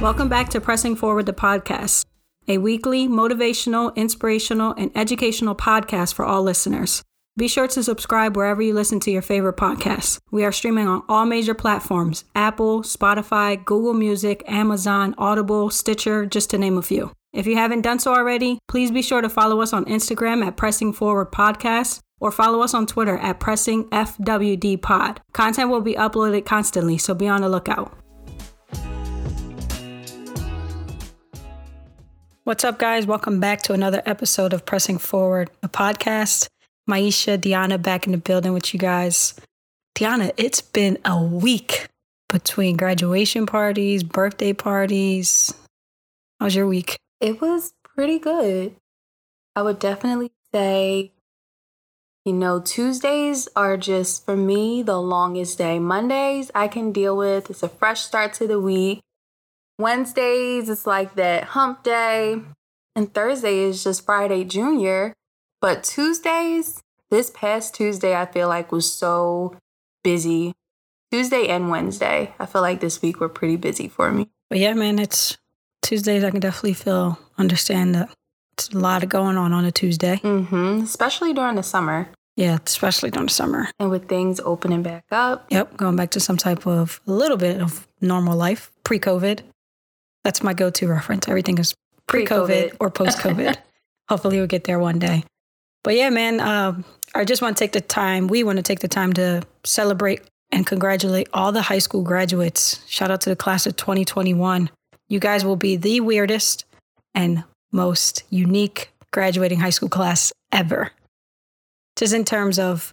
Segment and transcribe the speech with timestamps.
[0.00, 2.06] Welcome back to Pressing Forward the podcast,
[2.48, 7.02] a weekly motivational, inspirational, and educational podcast for all listeners.
[7.36, 10.18] Be sure to subscribe wherever you listen to your favorite podcasts.
[10.30, 16.48] We are streaming on all major platforms Apple, Spotify, Google Music, Amazon, Audible, Stitcher, just
[16.50, 17.12] to name a few.
[17.34, 20.56] If you haven't done so already, please be sure to follow us on Instagram at
[20.56, 25.20] Pressing Forward Podcast or follow us on Twitter at Pressing FWD Pod.
[25.34, 27.94] Content will be uploaded constantly, so be on the lookout.
[32.50, 33.06] What's up, guys?
[33.06, 36.48] Welcome back to another episode of Pressing Forward, a podcast.
[36.90, 39.36] Maisha, Deanna back in the building with you guys.
[39.96, 41.86] Deanna, it's been a week
[42.28, 45.54] between graduation parties, birthday parties.
[46.40, 46.98] How's your week?
[47.20, 48.74] It was pretty good.
[49.54, 51.12] I would definitely say,
[52.24, 55.78] you know, Tuesdays are just for me the longest day.
[55.78, 59.02] Mondays I can deal with, it's a fresh start to the week.
[59.80, 62.42] Wednesdays, it's like that hump day.
[62.94, 65.14] And Thursday is just Friday Junior.
[65.60, 69.56] But Tuesdays, this past Tuesday, I feel like was so
[70.02, 70.52] busy.
[71.10, 74.28] Tuesday and Wednesday, I feel like this week were pretty busy for me.
[74.48, 75.38] But yeah, man, it's
[75.82, 76.24] Tuesdays.
[76.24, 78.10] I can definitely feel, understand that
[78.52, 80.16] it's a lot of going on on a Tuesday.
[80.22, 80.84] Mm-hmm.
[80.84, 82.08] Especially during the summer.
[82.36, 83.68] Yeah, especially during the summer.
[83.78, 85.46] And with things opening back up.
[85.50, 89.42] Yep, going back to some type of a little bit of normal life pre COVID.
[90.24, 91.28] That's my go to reference.
[91.28, 91.74] Everything is
[92.06, 93.56] pre COVID or post COVID.
[94.08, 95.24] Hopefully, we'll get there one day.
[95.82, 98.80] But yeah, man, um, I just want to take the time, we want to take
[98.80, 102.84] the time to celebrate and congratulate all the high school graduates.
[102.86, 104.70] Shout out to the class of 2021.
[105.08, 106.64] You guys will be the weirdest
[107.14, 110.90] and most unique graduating high school class ever.
[111.96, 112.92] Just in terms of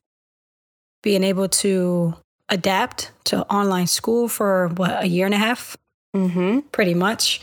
[1.04, 2.16] being able to
[2.50, 5.78] adapt to online school for what, a year and a half?
[6.16, 6.60] Mm-hmm.
[6.72, 7.42] Pretty much.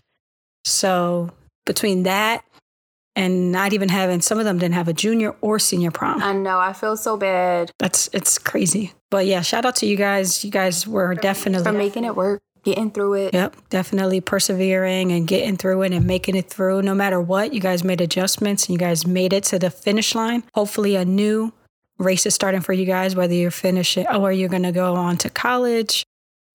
[0.65, 1.31] So
[1.67, 2.45] between that
[3.17, 6.23] and not even having some of them didn't have a junior or senior prom.
[6.23, 6.59] I know.
[6.59, 7.71] I feel so bad.
[7.79, 8.93] That's it's crazy.
[9.11, 10.45] But yeah, shout out to you guys.
[10.45, 13.35] You guys were definitely for making it work, getting through it.
[13.35, 16.83] Yep, definitely persevering and getting through it and making it through.
[16.83, 20.15] No matter what, you guys made adjustments and you guys made it to the finish
[20.15, 20.43] line.
[20.55, 21.53] Hopefully, a new
[21.99, 25.17] race is starting for you guys, whether you're finishing or you're going to go on
[25.19, 26.05] to college,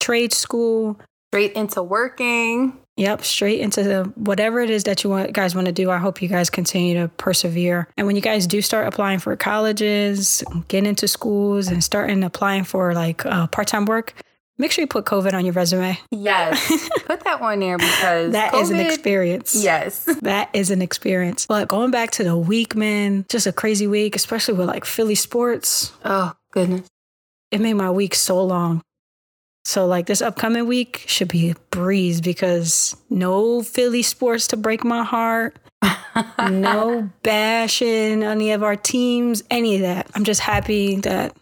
[0.02, 2.78] trade school, straight into working.
[2.98, 5.90] Yep, straight into the, whatever it is that you want, guys want to do.
[5.90, 7.88] I hope you guys continue to persevere.
[7.96, 12.66] And when you guys do start applying for colleges, get into schools, and starting applying
[12.66, 14.16] for like uh, part time work,
[14.58, 15.98] make sure you put COVID on your resume.
[16.12, 19.64] Yes, put that one there because that COVID, is an experience.
[19.64, 21.46] Yes, that is an experience.
[21.46, 25.16] But going back to the week, man, just a crazy week, especially with like Philly
[25.16, 25.94] sports.
[26.04, 26.88] Oh goodness,
[27.50, 28.82] it made my week so long.
[29.66, 34.84] So like this upcoming week should be a breeze because no Philly sports to break
[34.84, 35.58] my heart.
[36.50, 40.10] no bashing any of our teams, any of that.
[40.16, 41.36] I'm just happy that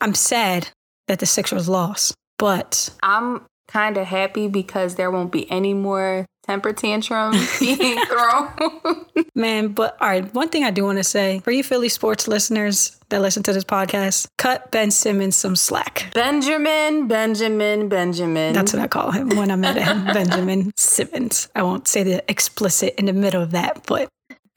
[0.00, 0.68] I'm sad
[1.08, 2.14] that the Sixers lost.
[2.38, 9.06] But I'm kind of happy because there won't be any more temper tantrum being thrown.
[9.34, 12.28] Man, but all right, one thing I do want to say for you Philly sports
[12.28, 16.10] listeners that listen to this podcast, cut Ben Simmons some slack.
[16.14, 18.52] Benjamin, Benjamin, Benjamin.
[18.52, 21.48] That's what I call him when I met him, Benjamin Simmons.
[21.54, 24.08] I won't say the explicit in the middle of that, but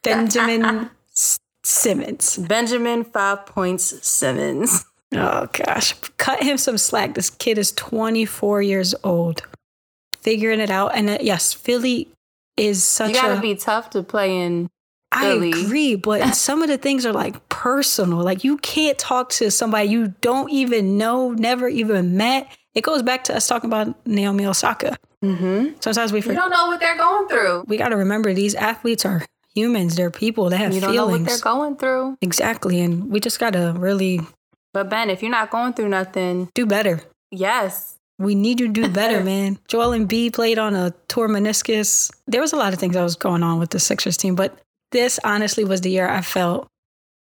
[0.03, 0.89] Benjamin
[1.63, 2.37] Simmons.
[2.37, 4.85] Benjamin Five Points Simmons.
[5.13, 7.15] Oh gosh, cut him some slack.
[7.15, 9.41] This kid is 24 years old,
[10.21, 10.95] figuring it out.
[10.95, 12.09] And uh, yes, Philly
[12.57, 13.09] is such.
[13.09, 14.69] You gotta a, be tough to play in.
[15.17, 15.53] Philly.
[15.53, 18.19] I agree, but some of the things are like personal.
[18.19, 22.47] Like you can't talk to somebody you don't even know, never even met.
[22.75, 24.97] It goes back to us talking about Naomi Osaka.
[25.23, 25.77] Mm-hmm.
[25.79, 26.35] Sometimes we forget.
[26.35, 27.65] You don't know what they're going through.
[27.67, 29.95] We got to remember these athletes are humans.
[29.95, 30.49] They're people.
[30.49, 31.19] They have you don't feelings.
[31.19, 32.17] know what they're going through.
[32.21, 34.21] Exactly, and we just got to really
[34.73, 37.01] but Ben, if you're not going through nothing, do better.
[37.31, 37.95] Yes.
[38.19, 39.57] We need you to do better, man.
[39.67, 42.11] Joel Embiid played on a torn meniscus.
[42.27, 44.59] There was a lot of things that was going on with the Sixers team, but
[44.91, 46.67] this honestly was the year I felt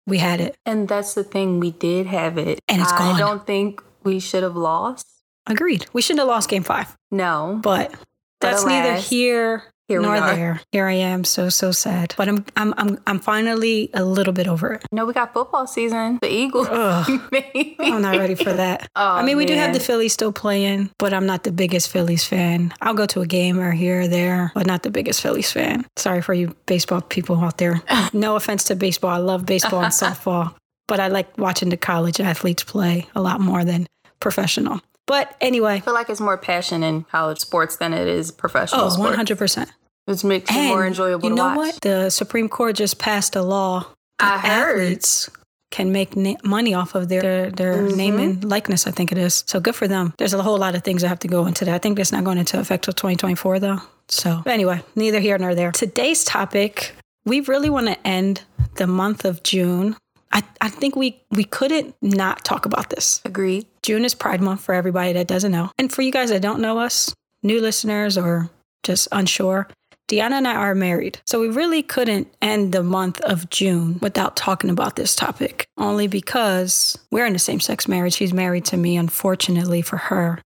[0.08, 0.56] we had it.
[0.66, 2.60] And that's the thing, we did have it.
[2.68, 3.16] And it's gone.
[3.16, 5.08] I don't think we should have lost.
[5.48, 5.86] Agreed.
[5.94, 6.96] We shouldn't have lost game five.
[7.12, 7.60] No.
[7.62, 7.94] But
[8.42, 10.62] that's neither here here nor there.
[10.72, 12.14] Here I am, so so sad.
[12.18, 14.86] But I'm I'm I'm I'm finally a little bit over it.
[14.92, 16.20] No, we got football season.
[16.22, 16.68] The Eagles.
[16.72, 18.90] I'm not ready for that.
[18.98, 19.56] Oh, I mean, we man.
[19.56, 22.74] do have the Phillies still playing, but I'm not the biggest Phillies fan.
[22.82, 25.86] I'll go to a game or here or there, but not the biggest Phillies fan.
[25.98, 27.82] Sorry for you baseball people out there.
[28.14, 29.10] no offense to baseball.
[29.10, 30.56] I love baseball and softball,
[30.88, 33.88] but I like watching the college athletes play a lot more than
[34.20, 34.82] professional.
[35.08, 38.86] But anyway, I feel like it's more passion in college sports than it is professional
[38.86, 39.18] oh, sports.
[39.18, 39.70] 100%.
[40.06, 41.58] Which makes it more enjoyable you to know watch.
[41.58, 41.82] what?
[41.82, 43.88] The Supreme Court just passed a law
[44.20, 44.80] I heard.
[44.82, 45.30] athletes
[45.72, 47.96] can make na- money off of their their, their Mhm.
[47.96, 48.88] name and likeness.
[48.88, 49.44] I think it is.
[49.48, 50.14] So good for them.
[50.18, 51.74] There's a whole lot of things that have to go into that.
[51.76, 53.82] I think that's not going into effect till 2024 though.
[54.08, 55.72] So but anyway, neither here nor there.
[55.72, 58.44] Today's topic, we really want to end
[58.76, 59.98] the month of June.
[60.36, 63.22] I, I think we we couldn't not talk about this.
[63.24, 63.66] Agreed.
[63.82, 65.72] June is Pride Month for everybody that doesn't know.
[65.80, 68.50] And for you guys that don't know us, new listeners or
[68.84, 69.70] just unsure,
[70.10, 71.20] Deanna and I are married.
[71.26, 76.08] So we really couldn't end the month of June without talking about this topic, only
[76.08, 78.16] because we're in a same sex marriage.
[78.16, 80.42] She's married to me, unfortunately for her,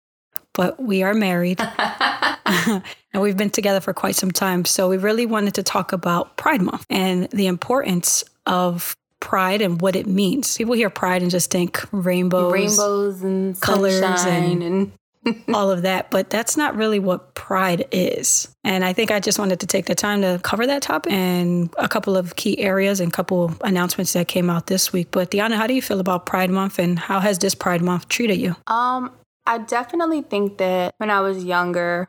[0.54, 1.60] but we are married
[2.46, 2.84] and
[3.16, 4.66] we've been together for quite some time.
[4.66, 9.82] So we really wanted to talk about Pride Month and the importance of pride and
[9.82, 10.58] what it means.
[10.58, 14.92] People hear pride and just think rainbows, Rainbows and colors and- and
[15.54, 18.48] all of that, but that's not really what pride is.
[18.64, 21.70] And I think I just wanted to take the time to cover that topic and
[21.78, 25.10] a couple of key areas and a couple announcements that came out this week.
[25.12, 28.08] But Deanna, how do you feel about Pride Month and how has this Pride Month
[28.08, 28.56] treated you?
[28.68, 29.12] Um,
[29.46, 32.08] I definitely think that when I was younger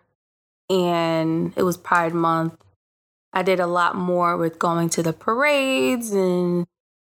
[0.68, 2.54] and it was Pride Month,
[3.32, 6.66] I did a lot more with going to the parades, and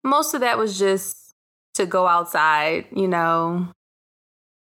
[0.04, 1.34] most of that was just
[1.76, 3.68] to go outside, you know.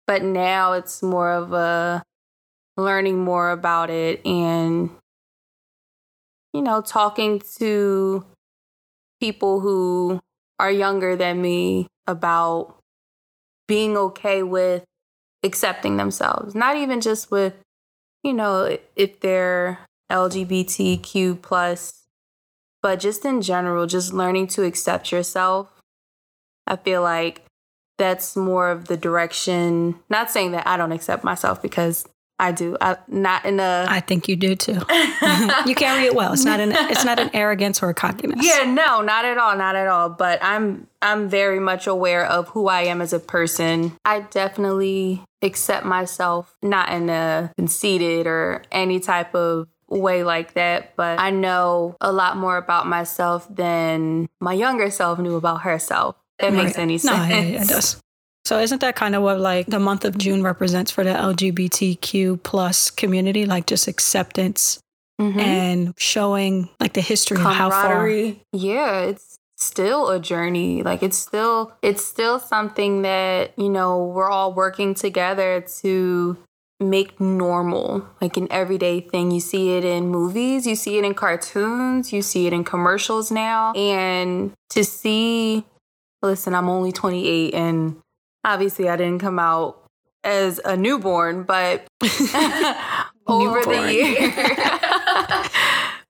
[0.06, 2.02] But now it's more of a
[2.76, 4.90] learning more about it and,
[6.52, 8.25] you know, talking to
[9.20, 10.20] people who
[10.58, 12.76] are younger than me about
[13.66, 14.84] being okay with
[15.42, 17.54] accepting themselves not even just with
[18.22, 19.78] you know if they're
[20.10, 22.03] lgbtq plus
[22.84, 25.72] but just in general just learning to accept yourself
[26.66, 27.42] i feel like
[27.96, 32.06] that's more of the direction not saying that i don't accept myself because
[32.38, 34.72] i do i not in a I think you do too.
[35.66, 36.32] you carry it well.
[36.32, 38.44] It's not an it's not an arrogance or a cockiness.
[38.44, 40.08] Yeah, no, not at all, not at all.
[40.08, 43.92] But I'm I'm very much aware of who I am as a person.
[44.04, 50.96] I definitely accept myself, not in a conceited or any type of way like that,
[50.96, 56.16] but I know a lot more about myself than my younger self knew about herself.
[56.38, 56.82] That makes Right.
[56.82, 57.31] any No, sense.
[57.31, 58.00] yeah, yeah, it does.
[58.44, 62.42] So isn't that kind of what like the month of June represents for the LGBTQ
[62.42, 64.78] plus community, like just acceptance
[65.20, 65.40] Mhm.
[65.40, 68.08] and showing like the history of how far.
[68.52, 70.82] Yeah, it's still a journey.
[70.82, 76.36] Like it's still it's still something that, you know, we're all working together to
[76.80, 79.30] make normal, like an everyday thing.
[79.30, 83.30] You see it in movies, you see it in cartoons, you see it in commercials
[83.30, 83.72] now.
[83.72, 85.64] And to see
[86.24, 87.96] listen, I'm only 28 and
[88.44, 89.84] obviously I didn't come out
[90.24, 91.86] as a newborn, but
[93.26, 93.88] over the Newborn.
[93.88, 94.32] year.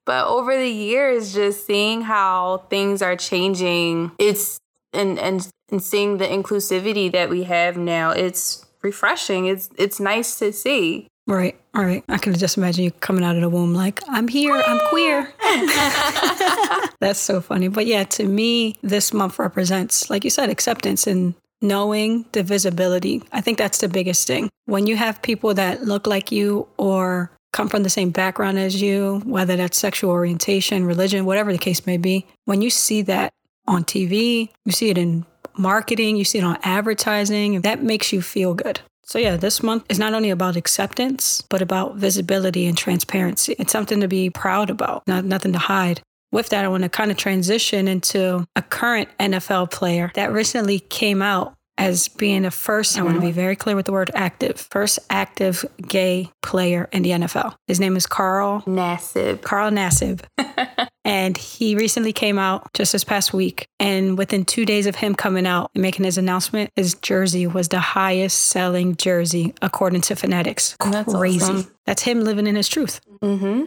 [0.06, 4.58] but over the years, just seeing how things are changing, it's
[4.93, 9.47] and and and seeing the inclusivity that we have now, it's refreshing.
[9.47, 11.09] It's it's nice to see.
[11.27, 12.05] Right, right.
[12.09, 15.33] I can just imagine you coming out of the womb like, I'm here, I'm queer.
[17.01, 17.69] That's so funny.
[17.69, 23.23] But yeah, to me, this month represents, like you said, acceptance and knowing the visibility.
[23.33, 24.50] I think that's the biggest thing.
[24.67, 28.83] When you have people that look like you or come from the same background as
[28.83, 33.33] you, whether that's sexual orientation, religion, whatever the case may be, when you see that
[33.67, 35.25] on TV, you see it in
[35.58, 38.80] marketing, you see it on advertising, that makes you feel good.
[39.06, 43.54] So, yeah, this month is not only about acceptance, but about visibility and transparency.
[43.58, 46.00] It's something to be proud about, not nothing to hide.
[46.32, 50.80] With that, I want to kind of transition into a current NFL player that recently
[50.80, 54.11] came out as being the first, I want to be very clear with the word
[54.14, 57.57] active, first active gay player in the NFL.
[57.66, 59.43] His name is Carl Nassib.
[59.43, 60.23] Carl Nassib.
[61.04, 63.66] and he recently came out just this past week.
[63.81, 67.69] And within two days of him coming out and making his announcement, his jersey was
[67.69, 70.76] the highest selling jersey according to Fanatics.
[70.78, 71.43] That's Crazy.
[71.43, 71.73] awesome.
[71.87, 73.00] That's him living in his truth.
[73.21, 73.64] Mm-hmm.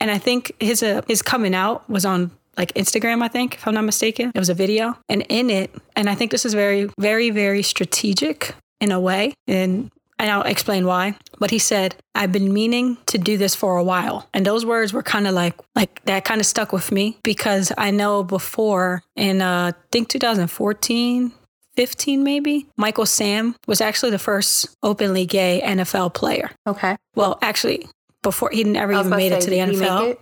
[0.00, 3.66] And I think his uh, his coming out was on like Instagram, I think, if
[3.66, 4.32] I'm not mistaken.
[4.34, 4.96] It was a video.
[5.08, 9.34] And in it, and I think this is very, very, very strategic in a way.
[9.46, 11.16] And and I'll explain why.
[11.38, 14.28] But he said, I've been meaning to do this for a while.
[14.32, 17.72] And those words were kind of like, like that kind of stuck with me because
[17.76, 21.32] I know before in, uh, I think 2014,
[21.76, 26.50] 15 maybe, Michael Sam was actually the first openly gay NFL player.
[26.66, 26.96] Okay.
[27.16, 27.88] Well, actually,
[28.22, 30.16] before he never I was even made it to the did he make NFL.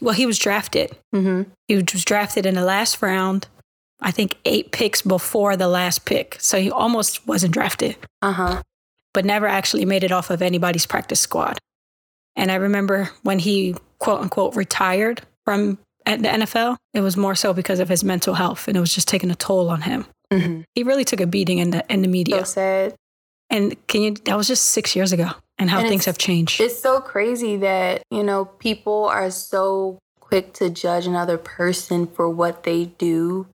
[0.00, 0.96] Well, he was drafted.
[1.14, 1.50] Mm-hmm.
[1.68, 3.48] He was drafted in the last round.
[4.00, 6.36] I think eight picks before the last pick.
[6.40, 7.96] So he almost wasn't drafted.
[8.22, 8.62] Uh-huh.
[9.12, 11.58] but never actually made it off of anybody's practice squad.
[12.36, 17.52] And I remember when he quote unquote retired from the NFL, it was more so
[17.54, 20.06] because of his mental health and it was just taking a toll on him.
[20.32, 20.62] Mm-hmm.
[20.74, 22.38] He really took a beating in the in the media.
[22.38, 22.94] So sad.
[23.50, 26.60] And can you that was just 6 years ago and how and things have changed.
[26.60, 32.28] It's so crazy that, you know, people are so quick to judge another person for
[32.28, 33.46] what they do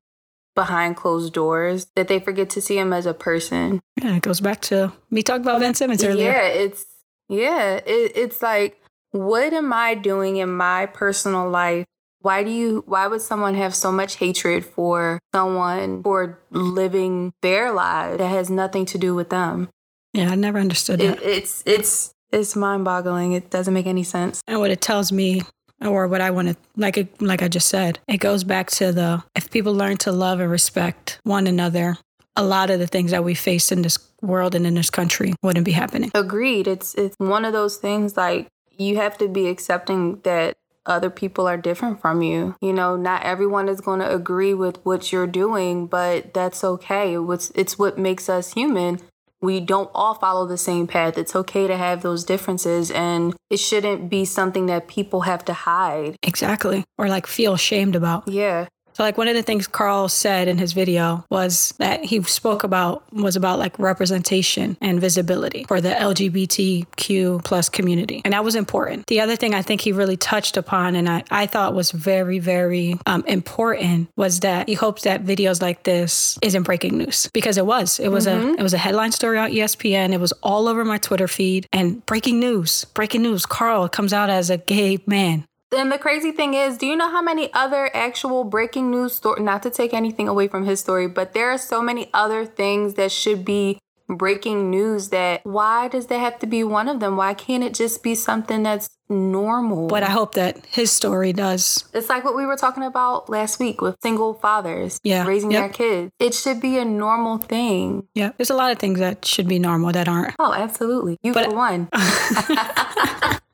[0.54, 3.80] behind closed doors that they forget to see him as a person.
[4.02, 6.30] Yeah, it goes back to me talking about Ben Simmons earlier.
[6.30, 6.87] Yeah, it's
[7.28, 8.80] yeah, it, it's like
[9.12, 11.87] what am I doing in my personal life?
[12.21, 17.73] Why do you why would someone have so much hatred for someone for living their
[17.73, 19.69] life that has nothing to do with them?
[20.12, 21.23] Yeah, I never understood it, that.
[21.23, 23.33] It's it's it's mind-boggling.
[23.33, 24.43] It doesn't make any sense.
[24.47, 25.43] And what it tells me
[25.81, 27.99] or what I want to like it, like I just said.
[28.09, 31.97] It goes back to the if people learn to love and respect one another,
[32.37, 35.35] a lot of the things that we face in this world and in this country
[35.43, 36.11] wouldn't be happening.
[36.14, 36.67] Agreed.
[36.67, 41.47] It's it's one of those things like you have to be accepting that other people
[41.47, 42.57] are different from you.
[42.61, 47.17] You know, not everyone is going to agree with what you're doing, but that's okay.
[47.17, 49.00] It's it's what makes us human
[49.43, 51.17] we don't all follow the same path.
[51.17, 55.53] It's okay to have those differences and it shouldn't be something that people have to
[55.53, 56.17] hide.
[56.23, 56.85] Exactly.
[56.99, 58.29] Or like feel ashamed about.
[58.29, 58.69] Yeah.
[58.95, 62.65] So like one of the things Carl said in his video was that he spoke
[62.65, 68.23] about was about like representation and visibility for the LGBTQ plus community.
[68.25, 69.07] And that was important.
[69.07, 72.39] The other thing I think he really touched upon and I, I thought was very,
[72.39, 77.57] very um, important was that he hopes that videos like this isn't breaking news because
[77.59, 77.99] it was.
[77.99, 78.49] It was mm-hmm.
[78.49, 80.13] a it was a headline story on ESPN.
[80.13, 82.85] It was all over my Twitter feed and breaking news.
[82.95, 83.47] Breaking news.
[83.47, 85.47] Carl comes out as a gay man.
[85.73, 89.43] And the crazy thing is, do you know how many other actual breaking news story
[89.43, 92.95] not to take anything away from his story, but there are so many other things
[92.95, 97.17] that should be breaking news that why does there have to be one of them?
[97.17, 99.87] Why can't it just be something that's normal?
[99.87, 101.85] But I hope that his story does.
[101.95, 105.25] It's like what we were talking about last week with single fathers yeah.
[105.25, 105.62] raising yep.
[105.62, 106.12] their kids.
[106.19, 108.09] It should be a normal thing.
[108.15, 108.33] Yeah.
[108.37, 110.35] There's a lot of things that should be normal that aren't.
[110.39, 111.19] Oh, absolutely.
[111.23, 111.89] You but, for one.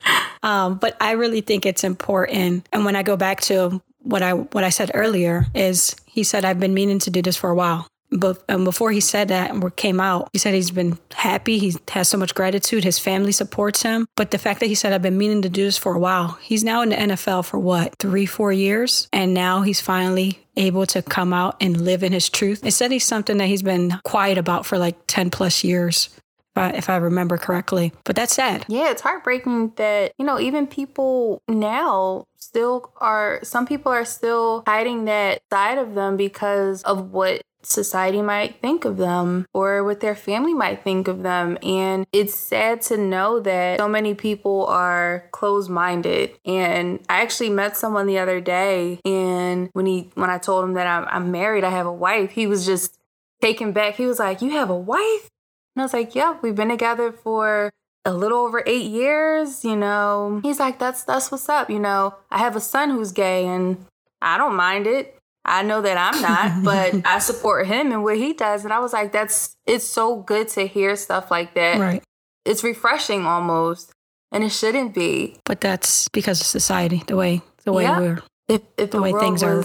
[0.47, 2.69] Um, but I really think it's important.
[2.73, 6.45] And when I go back to what I what I said earlier is he said
[6.45, 7.89] I've been meaning to do this for a while.
[8.13, 11.59] But um, before he said that and came out, he said he's been happy.
[11.59, 12.85] He has so much gratitude.
[12.85, 14.07] His family supports him.
[14.15, 16.39] But the fact that he said, I've been meaning to do this for a while,
[16.41, 19.09] he's now in the NFL for what, three, four years?
[19.13, 22.65] And now he's finally able to come out and live in his truth.
[22.65, 26.09] It said he's something that he's been quiet about for like 10 plus years
[26.57, 27.93] I, if I remember correctly.
[28.05, 28.65] But that's sad.
[28.69, 34.63] Yeah, it's heartbreaking that, you know, even people now still are, some people are still
[34.67, 40.01] hiding that side of them because of what society might think of them or what
[40.01, 41.59] their family might think of them.
[41.63, 46.39] And it's sad to know that so many people are closed minded.
[46.45, 50.75] And I actually met someone the other day, and when he when I told him
[50.75, 52.99] that I'm, I'm married, I have a wife, he was just
[53.41, 53.97] taken back.
[53.97, 55.31] He was like, You have a wife?
[55.77, 57.71] And I was like, yeah, we've been together for
[58.07, 60.41] a little over eight years, you know.
[60.43, 62.15] He's like, that's that's what's up, you know.
[62.31, 63.85] I have a son who's gay and
[64.23, 65.19] I don't mind it.
[65.45, 68.65] I know that I'm not, but I support him and what he does.
[68.65, 71.79] And I was like, that's it's so good to hear stuff like that.
[71.79, 72.03] Right.
[72.47, 73.93] It's refreshing almost.
[74.33, 75.37] And it shouldn't be.
[75.45, 78.01] But that's because of society, the way the way yeah.
[78.01, 79.65] we're if, if the, the way things are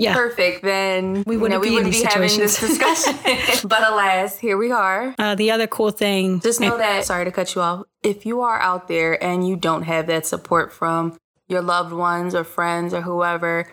[0.00, 0.14] yeah.
[0.14, 3.14] perfect, then we wouldn't, you know, we wouldn't be having this discussion.
[3.68, 5.14] but alas, here we are.
[5.18, 6.40] Uh, the other cool thing.
[6.40, 7.84] Just know that, sorry to cut you off.
[8.02, 12.34] If you are out there and you don't have that support from your loved ones
[12.34, 13.70] or friends or whoever,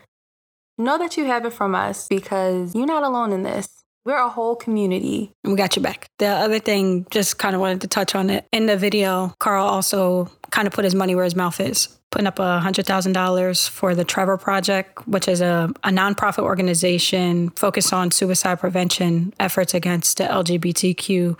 [0.78, 3.84] know that you have it from us because you're not alone in this.
[4.06, 5.34] We're a whole community.
[5.44, 6.08] We got you back.
[6.18, 8.48] The other thing, just kind of wanted to touch on it.
[8.54, 12.26] In the video, Carl also kind of put his money where his mouth is putting
[12.26, 18.10] up a $100,000 for the Trevor Project, which is a, a nonprofit organization focused on
[18.10, 21.40] suicide prevention efforts against the LGBTQ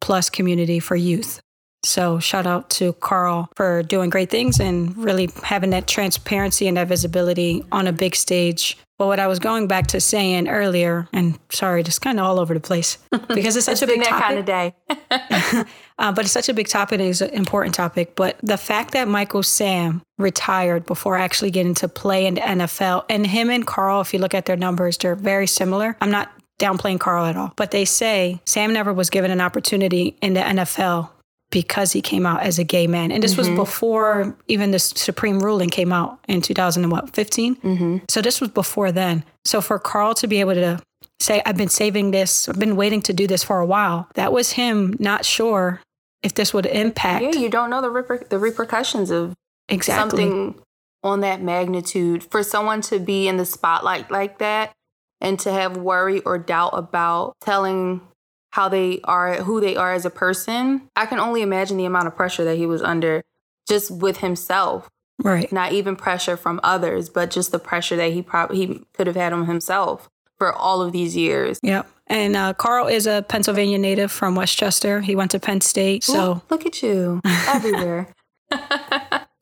[0.00, 1.40] plus community for youth.
[1.84, 6.76] So shout out to Carl for doing great things and really having that transparency and
[6.76, 8.76] that visibility on a big stage.
[8.98, 12.40] But what I was going back to saying earlier, and sorry, just kind of all
[12.40, 14.24] over the place because it's such it's a big topic.
[14.24, 14.74] kind of day.
[15.98, 16.98] uh, but it's such a big topic.
[16.98, 18.16] It's an important topic.
[18.16, 23.04] But the fact that Michael Sam retired before actually getting to play in the NFL,
[23.08, 25.96] and him and Carl, if you look at their numbers, they're very similar.
[26.00, 30.16] I'm not downplaying Carl at all, but they say Sam never was given an opportunity
[30.20, 31.10] in the NFL
[31.50, 33.10] because he came out as a gay man.
[33.10, 33.56] And this mm-hmm.
[33.56, 37.56] was before even the Supreme ruling came out in 2015.
[37.56, 37.96] Mm-hmm.
[38.08, 39.24] So this was before then.
[39.44, 40.80] So for Carl to be able to
[41.20, 44.32] say, I've been saving this, I've been waiting to do this for a while, that
[44.32, 45.80] was him not sure
[46.22, 47.24] if this would impact.
[47.24, 49.34] Yeah, you don't know the reper- the repercussions of
[49.68, 50.22] exactly.
[50.22, 50.60] something
[51.02, 54.72] on that magnitude for someone to be in the spotlight like that
[55.20, 58.00] and to have worry or doubt about telling
[58.50, 62.06] how they are who they are as a person i can only imagine the amount
[62.06, 63.22] of pressure that he was under
[63.68, 64.88] just with himself
[65.20, 65.50] Right.
[65.50, 69.16] not even pressure from others but just the pressure that he probably he could have
[69.16, 71.88] had on himself for all of these years Yep.
[72.10, 75.02] And uh, Carl is a Pennsylvania native from West Chester.
[75.02, 76.04] He went to Penn State.
[76.04, 78.14] So, Ooh, look at you everywhere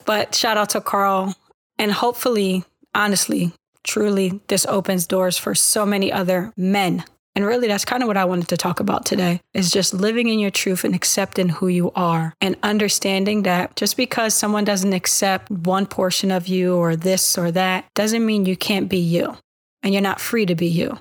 [0.05, 1.35] but shout out to Carl.
[1.79, 3.53] And hopefully, honestly,
[3.85, 7.05] truly, this opens doors for so many other men.
[7.37, 10.29] And really, that's kind of what I wanted to talk about today is just living
[10.29, 14.95] in your truth and accepting who you are and understanding that just because someone doesn't
[14.95, 19.37] accept one portion of you or this or that doesn't mean you can't be you
[19.83, 20.99] and you're not free to be you.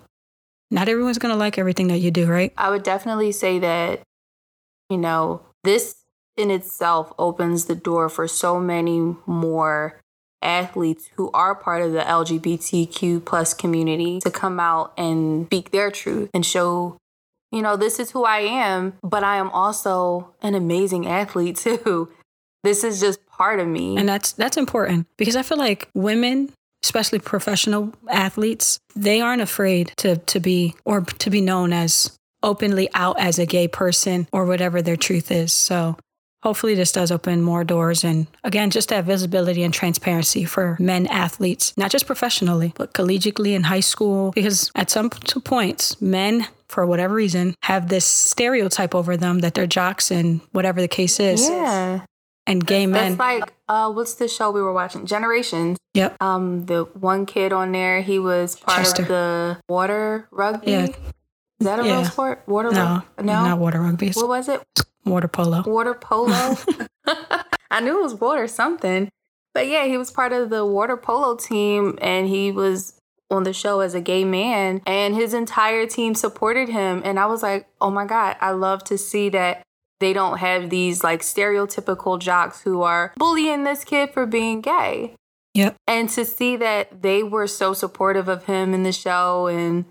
[0.69, 2.51] Not everyone's going to like everything that you do, right?
[2.57, 4.01] I would definitely say that,
[4.89, 6.03] you know, this
[6.35, 10.01] in itself opens the door for so many more
[10.45, 15.91] athletes who are part of the LGBTQ plus community to come out and speak their
[15.91, 16.97] truth and show,
[17.51, 22.09] you know, this is who I am, but I am also an amazing athlete too.
[22.63, 23.97] This is just part of me.
[23.97, 26.51] And that's that's important because I feel like women,
[26.83, 32.87] especially professional athletes, they aren't afraid to to be or to be known as openly
[32.93, 35.51] out as a gay person or whatever their truth is.
[35.51, 35.97] So
[36.45, 40.77] hopefully this does open more doors and again just to have visibility and transparency for
[40.79, 46.45] men athletes, not just professionally, but collegiately in high school because at some points men
[46.67, 51.19] for whatever reason have this stereotype over them that they're jocks and whatever the case
[51.19, 51.49] is.
[51.49, 52.05] yeah.
[52.47, 53.17] And gay men.
[53.17, 55.07] That's like uh what's the show we were watching?
[55.07, 55.79] Generations.
[55.95, 56.15] yep.
[56.21, 59.01] Um, the one kid on there, he was part Chester.
[59.01, 60.71] of the water rugby.
[60.71, 60.85] Yeah.
[60.85, 61.95] Is that a Yeah.
[61.95, 62.43] real sport?
[62.45, 62.83] Water No,
[63.17, 63.23] rugby?
[63.23, 63.33] No.
[63.49, 64.07] not water rugby.
[64.09, 64.61] It's What was it?
[65.05, 65.63] Water polo.
[65.63, 66.57] Water polo.
[67.71, 69.09] I knew it was water something.
[69.53, 72.99] But yeah, he was part of the water polo team and he was
[73.31, 77.25] on the show as a gay man and his entire team supported him and I
[77.25, 79.63] was like, "Oh my god, I love to see that
[79.99, 85.15] they don't have these like stereotypical jocks who are bullying this kid for being gay."
[85.55, 85.77] Yep.
[85.87, 89.85] And to see that they were so supportive of him in the show and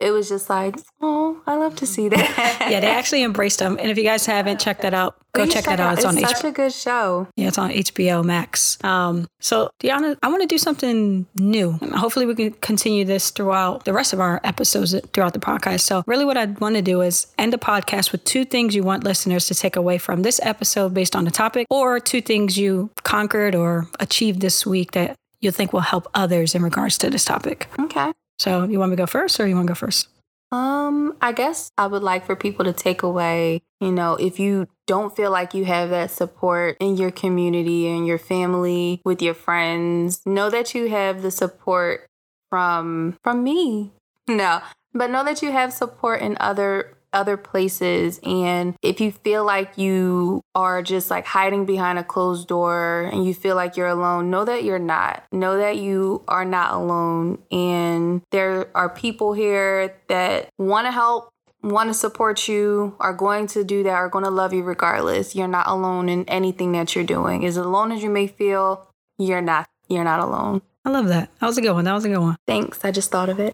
[0.00, 3.76] it was just like, "Oh, I love to see that." Yeah, they actually embraced him.
[3.80, 5.94] And if you guys haven't checked that out, go You check that out.
[5.98, 6.20] It's on HBO.
[6.22, 7.28] It's H- such a good show.
[7.36, 8.82] yeah, it's on HBO Max.
[8.84, 11.72] Um, so Deanna, I want to do something new.
[11.94, 15.80] Hopefully, we can continue this throughout the rest of our episodes throughout the podcast.
[15.80, 18.82] So, really, what I want to do is end the podcast with two things you
[18.82, 22.56] want listeners to take away from this episode based on the topic, or two things
[22.56, 27.10] you conquered or achieved this week that you think will help others in regards to
[27.10, 27.66] this topic.
[27.78, 28.12] Okay.
[28.40, 30.08] So, you want me to go first, or you want to go first?
[30.50, 34.66] Um, I guess I would like for people to take away, you know, if you
[34.86, 39.34] don't feel like you have that support in your community and your family, with your
[39.34, 42.06] friends, know that you have the support
[42.48, 43.92] from from me.
[44.28, 44.60] No,
[44.94, 49.76] but know that you have support in other other places and if you feel like
[49.76, 54.30] you are just like hiding behind a closed door and you feel like you're alone
[54.30, 59.94] know that you're not know that you are not alone and there are people here
[60.08, 61.30] that want to help
[61.62, 65.34] want to support you are going to do that are going to love you regardless
[65.34, 69.42] you're not alone in anything that you're doing as alone as you may feel you're
[69.42, 71.28] not you're not alone I love that.
[71.40, 71.84] That was a good one.
[71.84, 72.36] That was a good one.
[72.46, 73.52] thanks i just thought of it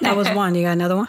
[0.00, 0.54] That was one.
[0.54, 1.08] You got another one?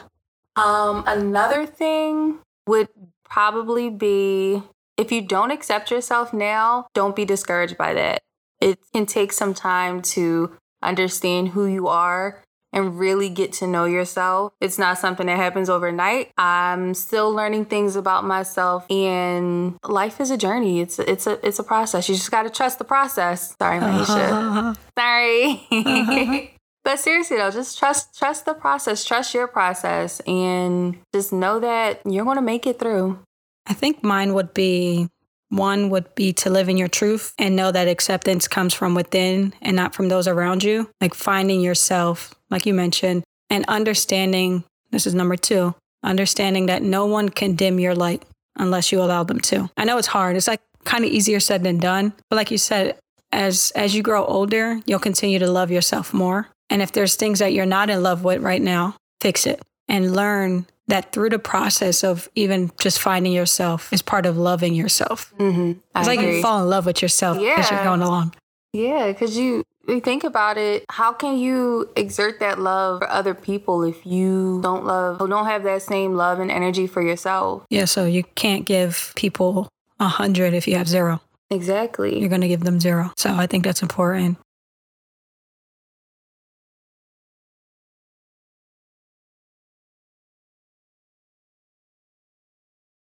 [0.55, 2.89] Um, another thing would
[3.29, 4.63] probably be
[4.97, 8.21] if you don't accept yourself now, don't be discouraged by that.
[8.61, 12.41] It can take some time to understand who you are
[12.71, 14.53] and really get to know yourself.
[14.59, 16.31] It's not something that happens overnight.
[16.37, 20.81] I'm still learning things about myself and life is a journey.
[20.81, 22.07] It's it's a it's a process.
[22.09, 23.55] You just got to trust the process.
[23.57, 24.77] Sorry, Maisha.
[24.97, 26.51] Sorry.
[26.85, 31.99] but seriously though, just trust trust the process, trust your process and just know that
[32.05, 33.19] you're going to make it through.
[33.67, 35.09] I think mine would be
[35.49, 39.53] one would be to live in your truth and know that acceptance comes from within
[39.61, 40.89] and not from those around you.
[41.01, 47.05] Like finding yourself, like you mentioned, and understanding this is number two understanding that no
[47.05, 48.23] one can dim your light
[48.55, 49.69] unless you allow them to.
[49.75, 50.37] I know it's hard.
[50.37, 52.13] It's like kind of easier said than done.
[52.29, 52.97] But like you said,
[53.31, 56.47] as as you grow older, you'll continue to love yourself more.
[56.69, 60.15] And if there's things that you're not in love with right now, fix it and
[60.15, 65.33] learn that through the process of even just finding yourself is part of loving yourself.
[65.37, 65.79] Mm-hmm.
[65.95, 68.35] It's like you fall in love with yourself as you're going along.
[68.73, 73.33] Yeah, because you, you think about it, how can you exert that love for other
[73.33, 77.65] people if you don't love, don't have that same love and energy for yourself?
[77.69, 81.21] Yeah, so you can't give people a hundred if you have zero.
[81.49, 82.19] Exactly.
[82.19, 83.11] You're going to give them zero.
[83.17, 84.37] So I think that's important.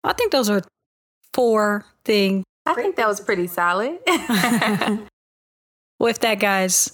[0.03, 0.61] I think those are
[1.33, 2.43] four things.
[2.65, 3.99] I think that was pretty solid.
[5.99, 6.93] With that, guys,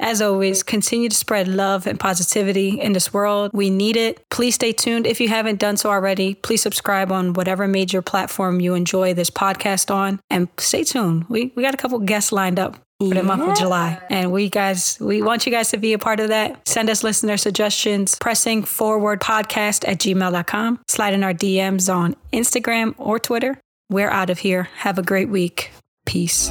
[0.00, 3.52] as always, continue to spread love and positivity in this world.
[3.54, 4.20] We need it.
[4.30, 5.06] Please stay tuned.
[5.06, 9.30] If you haven't done so already, please subscribe on whatever major platform you enjoy this
[9.30, 10.18] podcast on.
[10.28, 11.26] And stay tuned.
[11.28, 14.00] We, we got a couple guests lined up for the month of July.
[14.10, 16.66] And we guys, we want you guys to be a part of that.
[16.66, 20.80] Send us listener suggestions, pressing forward podcast at gmail.com.
[20.88, 23.58] Slide in our DMs on Instagram or Twitter.
[23.90, 24.64] We're out of here.
[24.76, 25.70] Have a great week.
[26.06, 26.50] Peace.